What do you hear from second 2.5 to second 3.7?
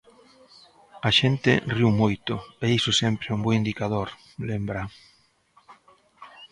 e iso sempre é un bo